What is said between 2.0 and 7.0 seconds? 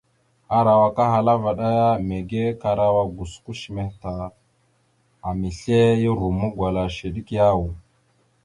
mege karawa gosko shəmeh ta, amesle ya romma gwala